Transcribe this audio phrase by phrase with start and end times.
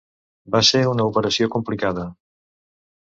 [0.55, 2.07] Va ser una operació complicada.